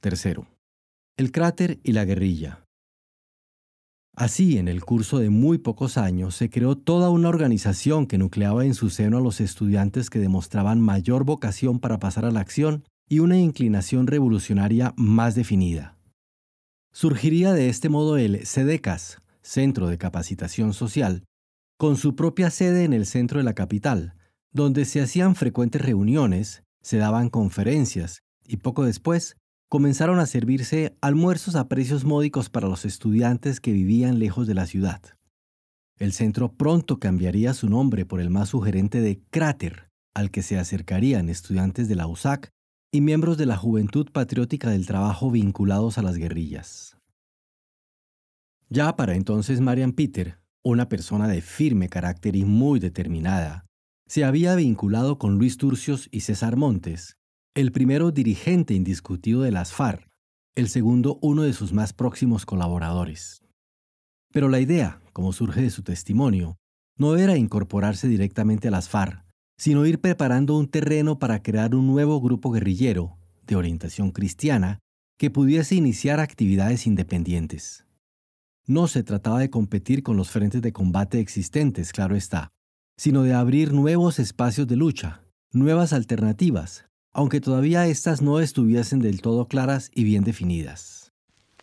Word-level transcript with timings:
Tercero, 0.00 0.46
el 1.18 1.30
cráter 1.30 1.78
y 1.82 1.92
la 1.92 2.06
guerrilla. 2.06 2.64
Así, 4.16 4.56
en 4.56 4.66
el 4.66 4.82
curso 4.82 5.18
de 5.18 5.28
muy 5.28 5.58
pocos 5.58 5.98
años, 5.98 6.34
se 6.34 6.48
creó 6.48 6.74
toda 6.74 7.10
una 7.10 7.28
organización 7.28 8.06
que 8.06 8.16
nucleaba 8.16 8.64
en 8.64 8.72
su 8.72 8.88
seno 8.88 9.18
a 9.18 9.20
los 9.20 9.42
estudiantes 9.42 10.08
que 10.08 10.18
demostraban 10.18 10.80
mayor 10.80 11.24
vocación 11.24 11.80
para 11.80 11.98
pasar 11.98 12.24
a 12.24 12.30
la 12.30 12.40
acción 12.40 12.82
y 13.10 13.18
una 13.18 13.36
inclinación 13.36 14.06
revolucionaria 14.06 14.94
más 14.96 15.34
definida. 15.34 15.98
Surgiría 16.92 17.52
de 17.52 17.68
este 17.68 17.90
modo 17.90 18.16
el 18.16 18.46
CEDECAS, 18.46 19.20
Centro 19.42 19.88
de 19.88 19.98
Capacitación 19.98 20.72
Social, 20.72 21.24
con 21.76 21.96
su 21.96 22.16
propia 22.16 22.50
sede 22.50 22.84
en 22.84 22.94
el 22.94 23.04
centro 23.04 23.38
de 23.38 23.44
la 23.44 23.54
capital, 23.54 24.14
donde 24.50 24.86
se 24.86 25.02
hacían 25.02 25.34
frecuentes 25.34 25.82
reuniones, 25.82 26.62
se 26.82 26.96
daban 26.96 27.28
conferencias 27.28 28.22
y 28.46 28.56
poco 28.56 28.84
después 28.84 29.36
comenzaron 29.70 30.18
a 30.18 30.26
servirse 30.26 30.96
almuerzos 31.00 31.54
a 31.54 31.68
precios 31.68 32.04
módicos 32.04 32.50
para 32.50 32.68
los 32.68 32.84
estudiantes 32.84 33.60
que 33.60 33.70
vivían 33.70 34.18
lejos 34.18 34.48
de 34.48 34.54
la 34.54 34.66
ciudad. 34.66 35.00
El 35.96 36.12
centro 36.12 36.52
pronto 36.52 36.98
cambiaría 36.98 37.54
su 37.54 37.70
nombre 37.70 38.04
por 38.04 38.20
el 38.20 38.30
más 38.30 38.48
sugerente 38.48 39.00
de 39.00 39.22
Cráter, 39.30 39.88
al 40.12 40.32
que 40.32 40.42
se 40.42 40.58
acercarían 40.58 41.28
estudiantes 41.28 41.88
de 41.88 41.94
la 41.94 42.08
USAC 42.08 42.50
y 42.90 43.00
miembros 43.00 43.38
de 43.38 43.46
la 43.46 43.56
Juventud 43.56 44.10
Patriótica 44.10 44.70
del 44.70 44.86
Trabajo 44.86 45.30
vinculados 45.30 45.98
a 45.98 46.02
las 46.02 46.16
guerrillas. 46.16 46.96
Ya 48.70 48.96
para 48.96 49.14
entonces 49.14 49.60
Marian 49.60 49.92
Peter, 49.92 50.40
una 50.64 50.88
persona 50.88 51.28
de 51.28 51.42
firme 51.42 51.88
carácter 51.88 52.34
y 52.34 52.44
muy 52.44 52.80
determinada, 52.80 53.66
se 54.08 54.24
había 54.24 54.56
vinculado 54.56 55.18
con 55.18 55.38
Luis 55.38 55.58
Turcios 55.58 56.08
y 56.10 56.22
César 56.22 56.56
Montes, 56.56 57.19
el 57.56 57.72
primero 57.72 58.12
dirigente 58.12 58.74
indiscutido 58.74 59.42
de 59.42 59.50
las 59.50 59.72
FARC, 59.72 60.08
el 60.54 60.68
segundo 60.68 61.18
uno 61.20 61.42
de 61.42 61.52
sus 61.52 61.72
más 61.72 61.92
próximos 61.92 62.46
colaboradores. 62.46 63.42
Pero 64.32 64.48
la 64.48 64.60
idea, 64.60 65.00
como 65.12 65.32
surge 65.32 65.60
de 65.60 65.70
su 65.70 65.82
testimonio, 65.82 66.58
no 66.96 67.16
era 67.16 67.36
incorporarse 67.36 68.06
directamente 68.06 68.68
a 68.68 68.70
las 68.70 68.88
FARC, 68.88 69.24
sino 69.58 69.84
ir 69.84 70.00
preparando 70.00 70.56
un 70.56 70.68
terreno 70.68 71.18
para 71.18 71.42
crear 71.42 71.74
un 71.74 71.88
nuevo 71.88 72.20
grupo 72.20 72.52
guerrillero, 72.52 73.18
de 73.46 73.56
orientación 73.56 74.12
cristiana, 74.12 74.78
que 75.18 75.30
pudiese 75.30 75.74
iniciar 75.74 76.20
actividades 76.20 76.86
independientes. 76.86 77.84
No 78.64 78.86
se 78.86 79.02
trataba 79.02 79.40
de 79.40 79.50
competir 79.50 80.04
con 80.04 80.16
los 80.16 80.30
frentes 80.30 80.62
de 80.62 80.72
combate 80.72 81.18
existentes, 81.18 81.92
claro 81.92 82.14
está, 82.14 82.52
sino 82.96 83.24
de 83.24 83.34
abrir 83.34 83.72
nuevos 83.72 84.20
espacios 84.20 84.68
de 84.68 84.76
lucha, 84.76 85.24
nuevas 85.52 85.92
alternativas, 85.92 86.89
aunque 87.12 87.40
todavía 87.40 87.86
éstas 87.86 88.22
no 88.22 88.40
estuviesen 88.40 89.00
del 89.00 89.20
todo 89.20 89.46
claras 89.46 89.90
y 89.94 90.04
bien 90.04 90.24
definidas. 90.24 91.12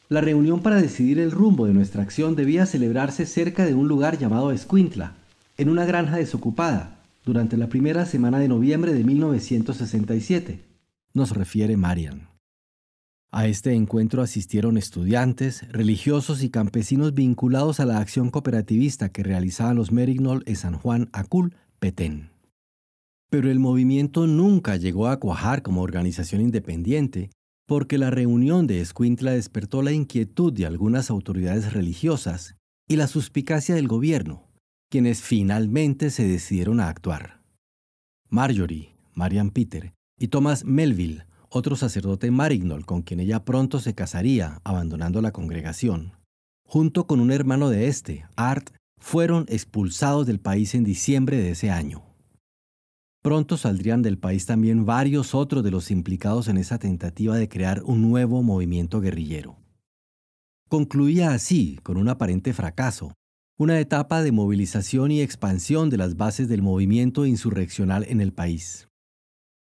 La 0.09 0.21
reunión 0.21 0.61
para 0.61 0.81
decidir 0.81 1.19
el 1.19 1.31
rumbo 1.31 1.65
de 1.65 1.73
nuestra 1.73 2.01
acción 2.01 2.35
debía 2.35 2.65
celebrarse 2.65 3.25
cerca 3.25 3.65
de 3.65 3.73
un 3.73 3.87
lugar 3.87 4.17
llamado 4.17 4.51
Escuintla, 4.51 5.15
en 5.57 5.69
una 5.69 5.85
granja 5.85 6.17
desocupada, 6.17 6.99
durante 7.25 7.57
la 7.57 7.67
primera 7.67 8.05
semana 8.05 8.39
de 8.39 8.47
noviembre 8.47 8.93
de 8.93 9.03
1967, 9.03 10.61
nos 11.13 11.31
refiere 11.31 11.75
Marian. 11.75 12.29
A 13.31 13.47
este 13.47 13.73
encuentro 13.73 14.21
asistieron 14.21 14.77
estudiantes, 14.77 15.69
religiosos 15.69 16.41
y 16.41 16.49
campesinos 16.49 17.13
vinculados 17.13 17.81
a 17.81 17.85
la 17.85 17.99
acción 17.99 18.29
cooperativista 18.29 19.09
que 19.09 19.23
realizaban 19.23 19.75
los 19.75 19.91
Merignol 19.91 20.43
en 20.45 20.55
San 20.55 20.77
Juan 20.77 21.09
Acul, 21.11 21.53
Petén. 21.79 22.29
Pero 23.29 23.51
el 23.51 23.59
movimiento 23.59 24.25
nunca 24.27 24.77
llegó 24.77 25.07
a 25.07 25.19
cuajar 25.19 25.61
como 25.61 25.81
organización 25.81 26.41
independiente, 26.41 27.29
porque 27.65 27.97
la 27.97 28.09
reunión 28.09 28.65
de 28.67 28.79
Escuintla 28.79 29.31
despertó 29.31 29.81
la 29.81 29.91
inquietud 29.91 30.53
de 30.53 30.65
algunas 30.65 31.09
autoridades 31.09 31.73
religiosas 31.73 32.55
y 32.87 32.95
la 32.95 33.07
suspicacia 33.07 33.75
del 33.75 33.89
gobierno, 33.89 34.47
quienes 34.89 35.21
finalmente 35.21 36.09
se 36.09 36.25
decidieron 36.25 36.79
a 36.79 36.87
actuar. 36.87 37.41
Marjorie, 38.29 38.95
Marian 39.13 39.51
Peter 39.51 39.93
y 40.17 40.29
Thomas 40.29 40.63
Melville, 40.63 41.25
otro 41.49 41.75
sacerdote 41.75 42.31
marignol 42.31 42.85
con 42.85 43.01
quien 43.01 43.19
ella 43.19 43.43
pronto 43.43 43.79
se 43.79 43.93
casaría, 43.93 44.61
abandonando 44.63 45.21
la 45.21 45.31
congregación, 45.31 46.13
junto 46.65 47.07
con 47.07 47.19
un 47.19 47.31
hermano 47.31 47.69
de 47.69 47.87
este, 47.87 48.25
Art, 48.35 48.69
fueron 48.99 49.45
expulsados 49.49 50.25
del 50.25 50.39
país 50.39 50.75
en 50.75 50.83
diciembre 50.83 51.37
de 51.37 51.51
ese 51.51 51.69
año. 51.69 52.06
Pronto 53.27 53.57
saldrían 53.57 54.03
del 54.03 54.17
país 54.17 54.45
también 54.45 54.85
varios 54.85 55.35
otros 55.35 55.61
de 55.61 55.69
los 55.69 55.91
implicados 55.91 56.47
en 56.47 56.55
esa 56.55 56.79
tentativa 56.79 57.35
de 57.35 57.49
crear 57.49 57.83
un 57.83 58.01
nuevo 58.01 58.41
movimiento 58.41 59.01
guerrillero. 59.01 59.57
Concluía 60.69 61.33
así, 61.33 61.77
con 61.83 61.97
un 61.97 62.07
aparente 62.07 62.53
fracaso, 62.53 63.11
una 63.57 63.81
etapa 63.81 64.23
de 64.23 64.31
movilización 64.31 65.11
y 65.11 65.19
expansión 65.19 65.89
de 65.89 65.97
las 65.97 66.15
bases 66.15 66.47
del 66.47 66.61
movimiento 66.61 67.25
insurreccional 67.25 68.05
en 68.07 68.21
el 68.21 68.31
país. 68.31 68.87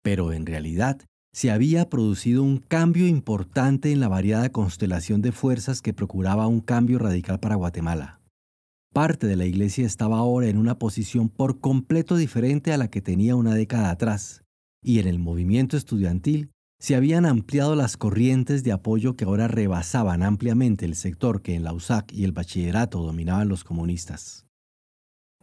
Pero 0.03 0.31
en 0.31 0.45
realidad 0.45 1.01
se 1.33 1.51
había 1.51 1.89
producido 1.89 2.43
un 2.43 2.59
cambio 2.59 3.07
importante 3.07 3.91
en 3.91 3.99
la 3.99 4.07
variada 4.07 4.53
constelación 4.53 5.21
de 5.21 5.33
fuerzas 5.33 5.81
que 5.81 5.93
procuraba 5.93 6.47
un 6.47 6.61
cambio 6.61 6.97
radical 6.97 7.41
para 7.41 7.55
Guatemala. 7.55 8.18
Parte 8.93 9.27
de 9.27 9.35
la 9.35 9.45
iglesia 9.45 9.85
estaba 9.85 10.17
ahora 10.17 10.47
en 10.47 10.57
una 10.57 10.79
posición 10.79 11.29
por 11.29 11.59
completo 11.59 12.15
diferente 12.15 12.73
a 12.73 12.77
la 12.77 12.89
que 12.89 13.01
tenía 13.01 13.35
una 13.35 13.53
década 13.53 13.91
atrás, 13.91 14.43
y 14.83 14.97
en 14.99 15.07
el 15.07 15.19
movimiento 15.19 15.77
estudiantil 15.77 16.49
se 16.79 16.95
habían 16.95 17.25
ampliado 17.25 17.75
las 17.75 17.97
corrientes 17.97 18.63
de 18.63 18.71
apoyo 18.71 19.15
que 19.15 19.25
ahora 19.25 19.47
rebasaban 19.47 20.23
ampliamente 20.23 20.85
el 20.85 20.95
sector 20.95 21.41
que 21.41 21.53
en 21.53 21.63
la 21.63 21.73
USAC 21.73 22.11
y 22.13 22.23
el 22.23 22.31
bachillerato 22.31 23.03
dominaban 23.03 23.47
los 23.47 23.63
comunistas. 23.63 24.47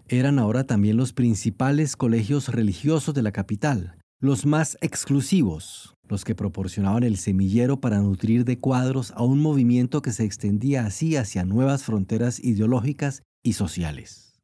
Eran 0.09 0.39
ahora 0.39 0.65
también 0.65 0.97
los 0.97 1.13
principales 1.13 1.95
colegios 1.97 2.49
religiosos 2.49 3.15
de 3.15 3.23
la 3.23 3.33
capital, 3.33 3.97
los 4.21 4.47
más 4.47 4.77
exclusivos, 4.81 5.95
los 6.09 6.25
que 6.25 6.35
proporcionaban 6.35 7.03
el 7.03 7.17
semillero 7.17 7.81
para 7.81 8.01
nutrir 8.01 8.45
de 8.45 8.59
cuadros 8.59 9.13
a 9.13 9.23
un 9.23 9.41
movimiento 9.41 10.03
que 10.03 10.13
se 10.13 10.25
extendía 10.25 10.87
así 10.87 11.17
hacia 11.17 11.45
nuevas 11.45 11.85
fronteras 11.85 12.43
ideológicas 12.43 13.23
y 13.47 13.53
sociales. 13.53 14.41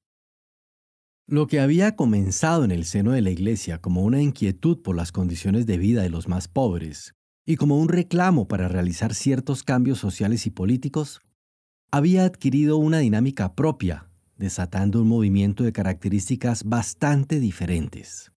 Lo 1.27 1.47
que 1.47 1.61
había 1.61 1.97
comenzado 1.97 2.65
en 2.65 2.71
el 2.71 2.85
seno 2.85 3.13
de 3.13 3.21
la 3.21 3.31
Iglesia 3.31 3.79
como 3.79 4.03
una 4.03 4.23
inquietud 4.23 4.81
por 4.81 4.95
las 4.95 5.13
condiciones 5.13 5.67
de 5.67 5.77
vida 5.79 6.03
de 6.03 6.11
los 6.11 6.29
más 6.29 6.47
pobres 6.47 7.15
y 7.45 7.57
como 7.57 7.79
un 7.79 7.89
reclamo 7.89 8.47
para 8.47 8.69
realizar 8.69 9.15
ciertos 9.15 9.65
cambios 9.65 9.99
sociales 9.99 10.47
y 10.47 10.51
políticos, 10.51 11.21
había 11.91 12.25
adquirido 12.25 12.77
una 12.77 12.99
dinámica 12.99 13.55
propia, 13.55 14.09
desatando 14.37 15.03
un 15.03 15.09
movimiento 15.09 15.65
de 15.65 15.73
características 15.73 16.65
bastante 16.65 17.41
diferentes. 17.41 18.31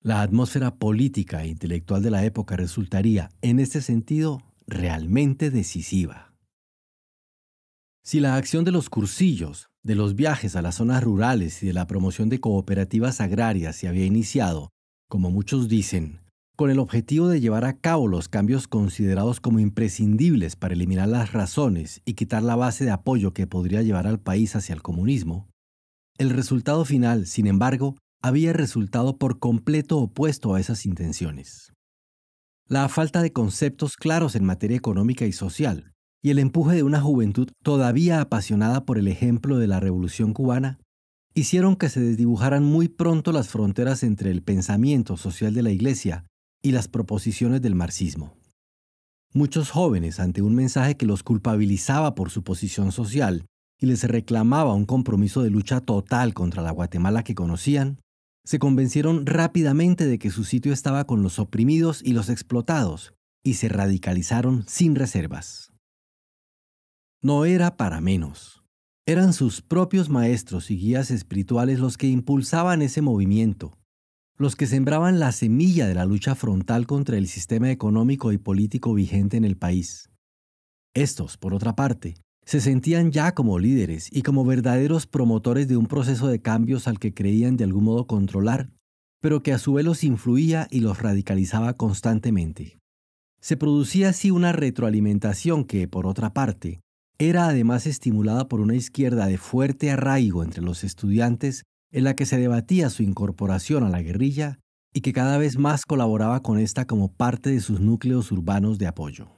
La 0.00 0.22
atmósfera 0.22 0.76
política 0.76 1.44
e 1.44 1.48
intelectual 1.48 2.02
de 2.02 2.10
la 2.10 2.24
época 2.24 2.56
resultaría, 2.56 3.28
en 3.40 3.60
este 3.60 3.82
sentido, 3.82 4.42
realmente 4.66 5.50
decisiva. 5.50 6.29
Si 8.02 8.20
la 8.20 8.36
acción 8.36 8.64
de 8.64 8.72
los 8.72 8.88
cursillos, 8.88 9.68
de 9.82 9.94
los 9.94 10.14
viajes 10.14 10.56
a 10.56 10.62
las 10.62 10.76
zonas 10.76 11.02
rurales 11.02 11.62
y 11.62 11.66
de 11.66 11.72
la 11.72 11.86
promoción 11.86 12.28
de 12.28 12.40
cooperativas 12.40 13.20
agrarias 13.20 13.76
se 13.76 13.88
había 13.88 14.06
iniciado, 14.06 14.70
como 15.08 15.30
muchos 15.30 15.68
dicen, 15.68 16.20
con 16.56 16.70
el 16.70 16.78
objetivo 16.78 17.28
de 17.28 17.40
llevar 17.40 17.64
a 17.64 17.78
cabo 17.78 18.08
los 18.08 18.28
cambios 18.28 18.68
considerados 18.68 19.40
como 19.40 19.60
imprescindibles 19.60 20.56
para 20.56 20.74
eliminar 20.74 21.08
las 21.08 21.32
razones 21.32 22.02
y 22.04 22.14
quitar 22.14 22.42
la 22.42 22.56
base 22.56 22.84
de 22.84 22.90
apoyo 22.90 23.32
que 23.32 23.46
podría 23.46 23.82
llevar 23.82 24.06
al 24.06 24.20
país 24.20 24.56
hacia 24.56 24.74
el 24.74 24.82
comunismo, 24.82 25.50
el 26.20 26.28
resultado 26.28 26.84
final, 26.84 27.26
sin 27.26 27.46
embargo, 27.46 27.96
había 28.20 28.52
resultado 28.52 29.16
por 29.16 29.38
completo 29.38 29.96
opuesto 29.96 30.54
a 30.54 30.60
esas 30.60 30.84
intenciones. 30.84 31.72
La 32.66 32.90
falta 32.90 33.22
de 33.22 33.32
conceptos 33.32 33.96
claros 33.96 34.34
en 34.34 34.44
materia 34.44 34.76
económica 34.76 35.24
y 35.24 35.32
social, 35.32 35.94
y 36.22 36.30
el 36.30 36.38
empuje 36.38 36.76
de 36.76 36.82
una 36.82 37.00
juventud 37.00 37.48
todavía 37.62 38.20
apasionada 38.20 38.84
por 38.84 38.98
el 38.98 39.08
ejemplo 39.08 39.58
de 39.58 39.66
la 39.66 39.80
Revolución 39.80 40.32
cubana 40.32 40.78
hicieron 41.34 41.76
que 41.76 41.88
se 41.88 42.00
desdibujaran 42.00 42.64
muy 42.64 42.88
pronto 42.88 43.32
las 43.32 43.48
fronteras 43.48 44.02
entre 44.02 44.30
el 44.30 44.42
pensamiento 44.42 45.16
social 45.16 45.54
de 45.54 45.62
la 45.62 45.70
Iglesia 45.70 46.24
y 46.62 46.72
las 46.72 46.88
proposiciones 46.88 47.62
del 47.62 47.74
marxismo. 47.74 48.34
Muchos 49.32 49.70
jóvenes, 49.70 50.18
ante 50.18 50.42
un 50.42 50.54
mensaje 50.54 50.96
que 50.96 51.06
los 51.06 51.22
culpabilizaba 51.22 52.14
por 52.14 52.30
su 52.30 52.42
posición 52.42 52.90
social 52.90 53.46
y 53.78 53.86
les 53.86 54.02
reclamaba 54.04 54.74
un 54.74 54.84
compromiso 54.84 55.42
de 55.42 55.50
lucha 55.50 55.80
total 55.80 56.34
contra 56.34 56.62
la 56.62 56.72
Guatemala 56.72 57.22
que 57.22 57.36
conocían, 57.36 58.00
se 58.44 58.58
convencieron 58.58 59.24
rápidamente 59.26 60.06
de 60.06 60.18
que 60.18 60.30
su 60.30 60.44
sitio 60.44 60.72
estaba 60.72 61.06
con 61.06 61.22
los 61.22 61.38
oprimidos 61.38 62.02
y 62.04 62.12
los 62.12 62.28
explotados, 62.28 63.14
y 63.44 63.54
se 63.54 63.68
radicalizaron 63.68 64.64
sin 64.66 64.96
reservas 64.96 65.69
no 67.22 67.44
era 67.44 67.76
para 67.76 68.00
menos. 68.00 68.64
Eran 69.06 69.32
sus 69.32 69.60
propios 69.60 70.08
maestros 70.08 70.70
y 70.70 70.78
guías 70.78 71.10
espirituales 71.10 71.78
los 71.78 71.98
que 71.98 72.08
impulsaban 72.08 72.80
ese 72.80 73.02
movimiento, 73.02 73.76
los 74.38 74.56
que 74.56 74.66
sembraban 74.66 75.20
la 75.20 75.32
semilla 75.32 75.86
de 75.86 75.94
la 75.94 76.06
lucha 76.06 76.34
frontal 76.34 76.86
contra 76.86 77.18
el 77.18 77.26
sistema 77.26 77.70
económico 77.70 78.32
y 78.32 78.38
político 78.38 78.94
vigente 78.94 79.36
en 79.36 79.44
el 79.44 79.56
país. 79.56 80.10
Estos, 80.94 81.36
por 81.36 81.52
otra 81.52 81.76
parte, 81.76 82.14
se 82.46 82.60
sentían 82.60 83.12
ya 83.12 83.34
como 83.34 83.58
líderes 83.58 84.08
y 84.10 84.22
como 84.22 84.44
verdaderos 84.44 85.06
promotores 85.06 85.68
de 85.68 85.76
un 85.76 85.86
proceso 85.86 86.26
de 86.26 86.40
cambios 86.40 86.88
al 86.88 86.98
que 86.98 87.12
creían 87.12 87.56
de 87.56 87.64
algún 87.64 87.84
modo 87.84 88.06
controlar, 88.06 88.70
pero 89.20 89.42
que 89.42 89.52
a 89.52 89.58
su 89.58 89.74
vez 89.74 89.84
los 89.84 90.04
influía 90.04 90.68
y 90.70 90.80
los 90.80 91.00
radicalizaba 91.00 91.74
constantemente. 91.74 92.78
Se 93.40 93.58
producía 93.58 94.08
así 94.08 94.30
una 94.30 94.52
retroalimentación 94.52 95.64
que, 95.64 95.86
por 95.86 96.06
otra 96.06 96.32
parte, 96.32 96.80
era 97.20 97.48
además 97.48 97.86
estimulada 97.86 98.48
por 98.48 98.60
una 98.60 98.74
izquierda 98.74 99.26
de 99.26 99.36
fuerte 99.36 99.90
arraigo 99.90 100.42
entre 100.42 100.62
los 100.62 100.84
estudiantes 100.84 101.64
en 101.92 102.04
la 102.04 102.16
que 102.16 102.24
se 102.24 102.38
debatía 102.38 102.88
su 102.88 103.02
incorporación 103.02 103.84
a 103.84 103.90
la 103.90 104.00
guerrilla 104.00 104.58
y 104.94 105.02
que 105.02 105.12
cada 105.12 105.36
vez 105.36 105.58
más 105.58 105.84
colaboraba 105.84 106.42
con 106.42 106.58
esta 106.58 106.86
como 106.86 107.12
parte 107.12 107.50
de 107.50 107.60
sus 107.60 107.78
núcleos 107.78 108.32
urbanos 108.32 108.78
de 108.78 108.86
apoyo. 108.86 109.28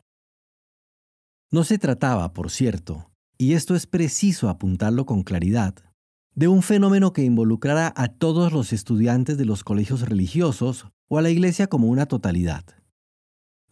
No 1.50 1.64
se 1.64 1.76
trataba, 1.76 2.32
por 2.32 2.52
cierto, 2.52 3.10
y 3.36 3.54
esto 3.54 3.74
es 3.74 3.88
preciso 3.88 4.48
apuntarlo 4.48 5.04
con 5.04 5.24
claridad, 5.24 5.74
de 6.36 6.46
un 6.46 6.62
fenómeno 6.62 7.12
que 7.12 7.24
involucrara 7.24 7.92
a 7.96 8.06
todos 8.06 8.52
los 8.52 8.72
estudiantes 8.72 9.38
de 9.38 9.44
los 9.44 9.64
colegios 9.64 10.08
religiosos 10.08 10.86
o 11.08 11.18
a 11.18 11.22
la 11.22 11.30
iglesia 11.30 11.66
como 11.66 11.88
una 11.88 12.06
totalidad. 12.06 12.64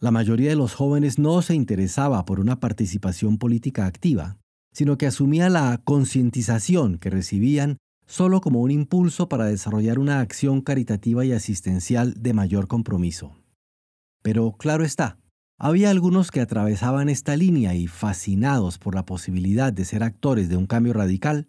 La 0.01 0.09
mayoría 0.09 0.49
de 0.49 0.55
los 0.55 0.73
jóvenes 0.73 1.19
no 1.19 1.43
se 1.43 1.53
interesaba 1.53 2.25
por 2.25 2.39
una 2.39 2.59
participación 2.59 3.37
política 3.37 3.85
activa, 3.85 4.39
sino 4.73 4.97
que 4.97 5.05
asumía 5.05 5.47
la 5.47 5.79
concientización 5.83 6.97
que 6.97 7.11
recibían 7.11 7.77
solo 8.07 8.41
como 8.41 8.61
un 8.61 8.71
impulso 8.71 9.29
para 9.29 9.45
desarrollar 9.45 9.99
una 9.99 10.19
acción 10.19 10.61
caritativa 10.61 11.23
y 11.23 11.33
asistencial 11.33 12.15
de 12.19 12.33
mayor 12.33 12.67
compromiso. 12.67 13.35
Pero 14.23 14.53
claro 14.53 14.83
está, 14.83 15.19
había 15.59 15.91
algunos 15.91 16.31
que 16.31 16.41
atravesaban 16.41 17.07
esta 17.07 17.35
línea 17.35 17.75
y, 17.75 17.85
fascinados 17.85 18.79
por 18.79 18.95
la 18.95 19.05
posibilidad 19.05 19.71
de 19.71 19.85
ser 19.85 20.01
actores 20.01 20.49
de 20.49 20.57
un 20.57 20.65
cambio 20.65 20.93
radical, 20.93 21.47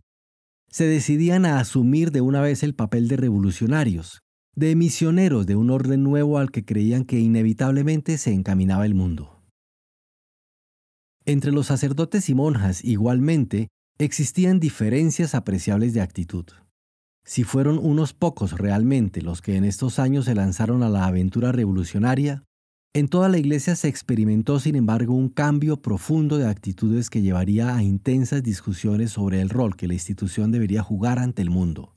se 0.69 0.85
decidían 0.85 1.47
a 1.47 1.59
asumir 1.59 2.11
de 2.11 2.21
una 2.21 2.43
vez 2.43 2.63
el 2.63 2.75
papel 2.75 3.09
de 3.09 3.17
revolucionarios, 3.17 4.21
de 4.55 4.77
misioneros 4.77 5.47
de 5.47 5.57
un 5.57 5.71
orden 5.71 6.03
nuevo 6.03 6.39
al 6.39 6.51
que 6.51 6.65
creían 6.65 7.05
que 7.05 7.19
inevitablemente 7.19 8.19
se 8.19 8.33
encaminaba 8.33 8.85
el 8.85 8.95
mundo. 8.95 9.41
Entre 11.25 11.53
los 11.53 11.67
sacerdotes 11.67 12.29
y 12.29 12.35
monjas 12.35 12.85
igualmente 12.85 13.69
existían 13.99 14.61
diferencias 14.61 15.35
apreciables 15.35 15.95
de 15.95 16.01
actitud. 16.01 16.47
Si 17.25 17.45
fueron 17.45 17.79
unos 17.79 18.13
pocos 18.13 18.59
realmente 18.59 19.23
los 19.23 19.41
que 19.41 19.57
en 19.57 19.65
estos 19.65 19.99
años 19.99 20.25
se 20.25 20.35
lanzaron 20.35 20.83
a 20.83 20.89
la 20.89 21.07
aventura 21.07 21.53
revolucionaria, 21.53 22.45
en 22.95 23.09
toda 23.09 23.29
la 23.29 23.39
iglesia 23.39 23.75
se 23.77 23.89
experimentó 23.89 24.59
sin 24.59 24.75
embargo 24.75 25.15
un 25.15 25.31
cambio 25.31 25.81
profundo 25.81 26.37
de 26.37 26.49
actitudes 26.49 27.09
que 27.09 27.23
llevaría 27.23 27.75
a 27.75 27.83
intensas 27.83 28.43
discusiones 28.43 29.13
sobre 29.13 29.41
el 29.41 29.49
rol 29.49 29.77
que 29.77 29.87
la 29.87 29.95
institución 29.95 30.51
debería 30.51 30.83
jugar 30.83 31.19
ante 31.19 31.41
el 31.41 31.49
mundo. 31.49 31.92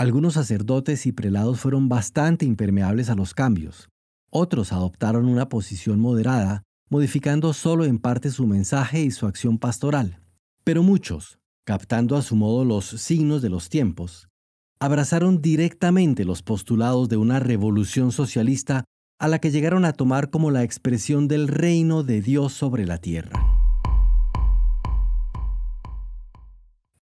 Algunos 0.00 0.32
sacerdotes 0.32 1.04
y 1.04 1.12
prelados 1.12 1.60
fueron 1.60 1.90
bastante 1.90 2.46
impermeables 2.46 3.10
a 3.10 3.14
los 3.14 3.34
cambios. 3.34 3.90
Otros 4.30 4.72
adoptaron 4.72 5.26
una 5.26 5.50
posición 5.50 6.00
moderada, 6.00 6.62
modificando 6.88 7.52
solo 7.52 7.84
en 7.84 7.98
parte 7.98 8.30
su 8.30 8.46
mensaje 8.46 9.02
y 9.02 9.10
su 9.10 9.26
acción 9.26 9.58
pastoral. 9.58 10.18
Pero 10.64 10.82
muchos, 10.82 11.38
captando 11.66 12.16
a 12.16 12.22
su 12.22 12.34
modo 12.34 12.64
los 12.64 12.86
signos 12.86 13.42
de 13.42 13.50
los 13.50 13.68
tiempos, 13.68 14.30
abrazaron 14.80 15.42
directamente 15.42 16.24
los 16.24 16.42
postulados 16.42 17.10
de 17.10 17.18
una 17.18 17.38
revolución 17.38 18.10
socialista 18.10 18.84
a 19.18 19.28
la 19.28 19.38
que 19.38 19.50
llegaron 19.50 19.84
a 19.84 19.92
tomar 19.92 20.30
como 20.30 20.50
la 20.50 20.62
expresión 20.62 21.28
del 21.28 21.46
reino 21.46 22.04
de 22.04 22.22
Dios 22.22 22.54
sobre 22.54 22.86
la 22.86 22.96
tierra. 22.96 23.59